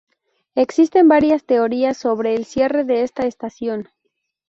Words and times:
Existen 0.55 1.07
varias 1.07 1.43
teorías 1.45 1.95
sobre 1.95 2.33
el 2.33 2.45
cierre 2.45 2.85
de 2.85 3.03
esta 3.03 3.27
estación. 3.27 3.89